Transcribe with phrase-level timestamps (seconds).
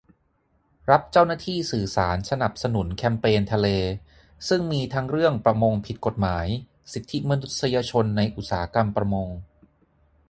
[0.89, 3.67] รับเจ้าหน้าที่สื่อสารสนับสนุนแคมเปญทะเล
[4.49, 6.47] ซึ่งมีทั้งเรื่องประมงผิดกฎหมาย
[6.93, 9.29] สิทธิมนุษยชนในอุตสาหกรรมประมง